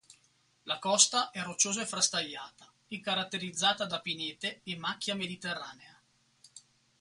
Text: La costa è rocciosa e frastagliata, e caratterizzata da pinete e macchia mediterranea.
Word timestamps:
La 0.63 0.79
costa 0.79 1.29
è 1.29 1.43
rocciosa 1.43 1.83
e 1.83 1.85
frastagliata, 1.85 2.67
e 2.87 2.99
caratterizzata 2.99 3.85
da 3.85 4.01
pinete 4.01 4.61
e 4.63 4.75
macchia 4.75 5.13
mediterranea. 5.13 5.95